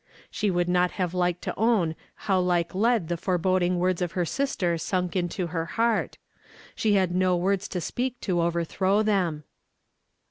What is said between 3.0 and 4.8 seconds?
the foreboding words of her sister